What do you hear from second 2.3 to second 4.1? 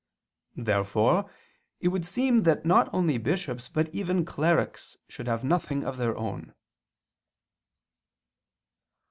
that not only bishops but